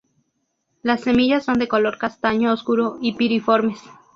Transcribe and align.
Las 0.81 1.01
semillas 1.01 1.45
son 1.45 1.59
de 1.59 1.67
color 1.67 1.99
castaño 1.99 2.51
oscuro 2.51 2.97
y 3.03 3.13
piriformes. 3.13 3.83